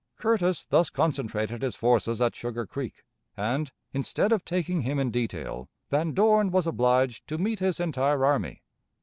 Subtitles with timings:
[0.17, 3.03] Curtis thus concentrated his forces at Sugar Creek,
[3.37, 8.25] and, instead of taking him in detail, Van Dorn was obliged to meet his entire
[8.25, 8.63] army.